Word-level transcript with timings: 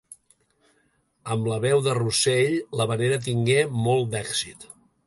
Amb 1.35 1.51
la 1.51 1.59
veu 1.67 1.83
de 1.89 1.95
Rossell, 1.99 2.59
l'havanera 2.81 3.21
tingué 3.29 3.61
molt 3.87 4.15
d'èxit. 4.17 4.69